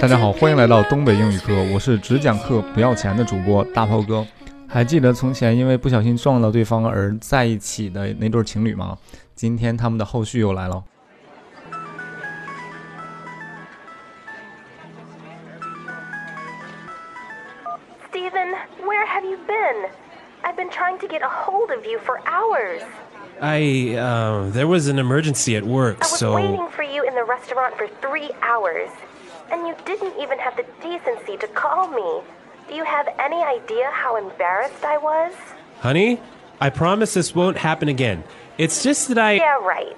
[0.00, 4.26] 大家好，欢迎来到东北英语课，我是只讲课不要钱的主播大炮哥。
[4.68, 8.96] 还记得从前因为不小心撞到对方而在一起的那对情侣吗？
[9.34, 10.82] 今天他们的后续又来了。
[18.10, 18.54] Stephen,
[18.84, 19.90] where have you been?
[20.42, 22.82] I've been trying to get a hold of you for hours.
[23.40, 26.34] I, uh, there was an emergency at work, so I was so.
[26.34, 28.90] waiting for you in the restaurant for three hours,
[29.50, 32.24] and you didn't even have the decency to call me.
[32.68, 35.34] Do you have any idea how embarrassed I was?
[35.80, 36.20] Honey,
[36.60, 38.24] I promise this won't happen again.
[38.58, 39.32] It's just that I.
[39.32, 39.96] Yeah, right.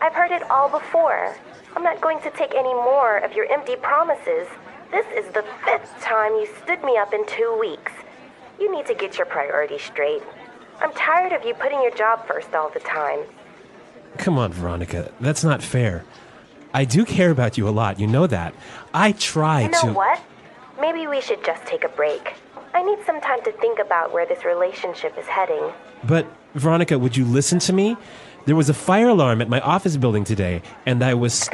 [0.00, 1.36] I've heard it all before.
[1.76, 4.48] I'm not going to take any more of your empty promises.
[4.90, 7.92] This is the fifth time you stood me up in two weeks.
[8.58, 10.22] You need to get your priorities straight.
[10.80, 13.20] I'm tired of you putting your job first all the time.
[14.18, 15.12] Come on, Veronica.
[15.20, 16.04] That's not fair.
[16.72, 17.98] I do care about you a lot.
[18.00, 18.54] You know that.
[18.94, 19.92] I try You know to.
[19.92, 20.20] what?
[20.80, 22.34] Maybe we should just take a break.
[22.74, 25.72] I need some time to think about where this relationship is heading.
[26.04, 27.96] But, Veronica, would you listen to me?
[28.46, 31.48] There was a fire alarm at my office building today, and I was.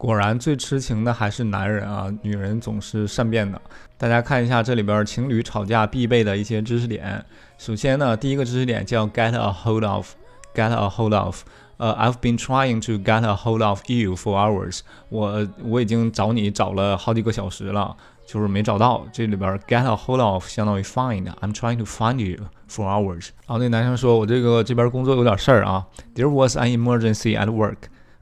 [0.00, 3.60] 果然最痴情的还是男人啊，女人总是善变的。
[3.98, 7.22] 大家看一下这里边情侣吵架必备的一些知识点。
[7.58, 11.42] 首先呢，第一个知识点叫 get a hold of，get a hold of。
[11.76, 15.46] 呃、i v e been trying to get a hold of you for hours 我。
[15.62, 17.94] 我已经找你找了好几个小时了，
[18.26, 19.06] 就是没找到。
[19.12, 23.28] 这里边 get a hold of 相当于 find，I'm trying to find you for hours。
[23.46, 27.76] 然后那男生说，我这个这边工作有点事儿啊，There was an emergency at work。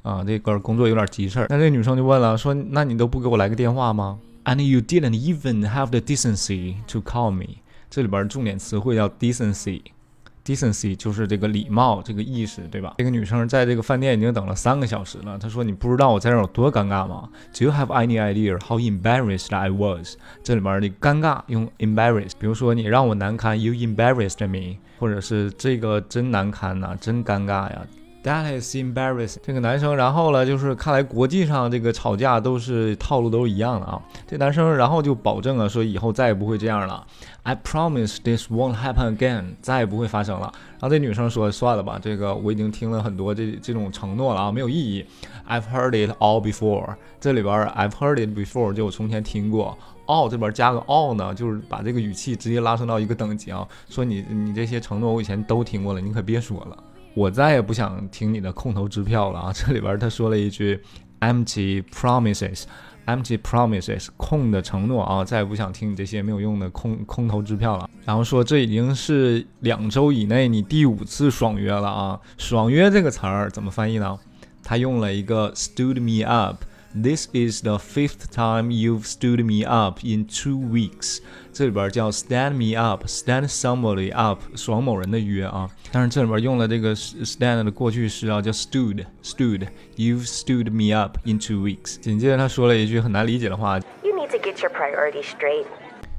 [0.09, 1.47] 啊，这个工作有点急事儿。
[1.51, 7.57] 那这个女生就问了，说：“那你都不给我来个电话吗？”And you didn't even have the decency to call me。
[7.91, 12.95] 这里边重点词汇叫 decency，decency 就是这个礼貌，这个意识，对吧？
[12.97, 15.37] 这个女生在这个饭店已经等了三个小时了。
[15.39, 20.17] 她说：“你不知道我在这儿有多尴尬吗？”Do you have any idea how embarrassed I was？
[20.43, 27.87] 这里边的尴尬用 embarrass，比如说你让我难堪，You embarrassed me，或者是这个真难堪呐、真尴尬呀。
[28.29, 29.39] That is embarrassing。
[29.43, 33.99] 这个男生，然后呢，就是看来国际上这个吵架都是套路都是一样的啊。
[34.27, 37.07] 这男生然后就保证了，说以后再也不会这样了。
[37.45, 40.53] I promise this won't happen again，再也不会发生了。
[40.73, 45.07] 然后这女生说，算了吧，这个我已经听了很多这这种承诺了啊，没有意义。
[45.49, 46.97] I've heard it all before。
[47.19, 49.79] 这里边 I've heard it before 就我从前听过。
[50.07, 56.77] all 这边加个 all 呢，就是把这个语气直接拉升到一个等级啊，说你你这些承诺我以前都听过了，你可别说了。
[57.15, 59.53] 我再也不想听你的空头支票了啊！
[59.57, 60.81] 这里边他说了一句
[61.21, 65.25] empty promises，empty promises，空的承诺啊！
[65.25, 67.91] 再也不想听你这些没有用的空空头支票了。
[68.05, 72.21] 然后说这已经是两周以内你第五次爽约了啊！
[72.37, 74.19] 爽约这个词儿怎么翻译呢？
[74.63, 76.63] 他用了一个 stood me up。
[76.98, 81.18] This is the fifth time you've stood me up in two weeks。
[81.52, 85.68] 这里边叫 stand me up，stand somebody up，爽某人的约啊。
[85.92, 92.00] 但是这里边用了这个 stand 的过去式啊，叫 stood，stood。You've stood me up in two weeks。
[92.00, 95.66] 紧接着他说了一句很难理解的话 You need to get your priorities straight.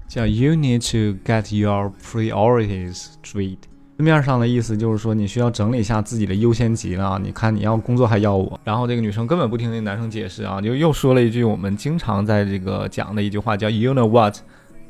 [0.09, 3.59] 叫 You need to get your priorities straight。
[4.00, 7.20] 字面上的意思就是说，你需要整理一下自己的优先级了。
[7.22, 8.58] 你看，你要工作还要我。
[8.64, 14.38] 然后这个女生根本不听那男生解释啊，就又说了一句我们经常在这个讲的一句话，叫 You know what，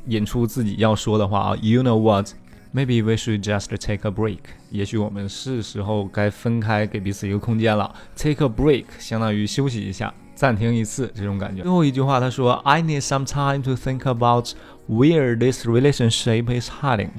[0.06, 1.56] 引出自己要说的话啊。
[1.60, 4.38] You know what，maybe we should just take a break。
[4.70, 7.92] 也许我们是时候该分开，给彼此一个空间了。
[8.16, 11.62] Take a break 相当于休息一下，暂停一次这种感觉。
[11.62, 14.52] 最后一句话，他说，I need some time to think about
[14.88, 17.10] where this relationship is heading。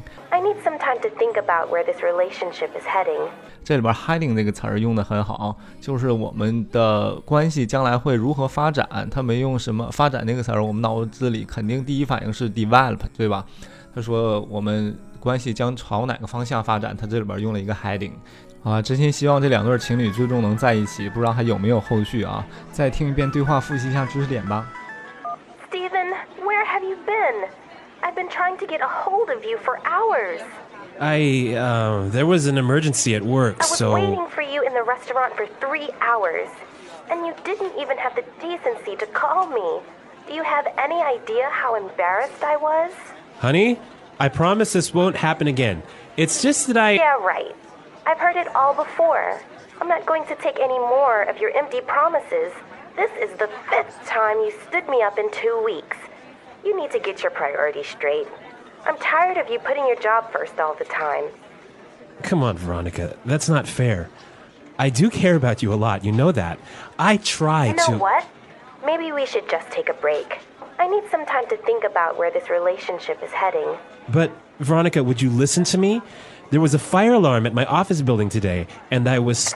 [1.31, 3.30] Think about where this relationship is heading.
[3.64, 8.88] 这里边 heading 这个词儿用的很好，就是我们的关系将来会如何发展。
[9.09, 13.46] 他没用什么发展这个词儿，我们脑子里肯定第一反应是 develop，对吧？
[13.94, 18.14] 他说我们关系将朝哪个方向发展，他这里边用了一个 heading。
[18.64, 22.46] 啊，真心希望这两对情侣最终能在一起，不知道还有没有后续啊？
[22.72, 24.67] 再听一遍对话，复习一下知识点吧。
[25.70, 26.14] Stephen,
[26.44, 27.47] where have you been?
[28.02, 30.41] I've been trying to get a hold of you for hours.
[31.02, 33.94] I, uh, there was an emergency at work, so I was so.
[33.96, 36.48] waiting for you in the restaurant for three hours,
[37.09, 39.82] and you didn't even have the decency to call me.
[40.28, 42.92] Do you have any idea how embarrassed I was?
[43.40, 43.80] Honey,
[44.20, 45.82] I promise this won't happen again.
[46.18, 46.92] It's just that I.
[46.92, 47.56] Yeah, right.
[48.06, 49.42] I've heard it all before.
[49.80, 52.53] I'm not going to take any more of your empty promises.
[52.96, 55.98] This is the fifth time you stood me up in two weeks.
[56.64, 58.28] You need to get your priorities straight.
[58.85, 61.25] I'm tired of you putting your job first all the time.
[62.23, 63.17] Come on, Veronica.
[63.25, 64.09] That's not fair.
[64.78, 66.03] I do care about you a lot.
[66.03, 66.59] You know that.
[66.97, 67.69] I try to.
[67.69, 67.97] You know to.
[67.97, 68.28] what?
[68.85, 70.39] Maybe we should just take a break.
[70.79, 73.78] I need some time to think about where this relationship is heading.
[74.09, 76.01] But, Veronica, would you listen to me?
[76.49, 79.53] There was a fire alarm at my office building today, and I was.